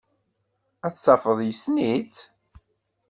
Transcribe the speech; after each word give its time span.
Ad 0.85 0.93
tafeḍ 0.95 1.39
yessen-itt. 1.43 2.17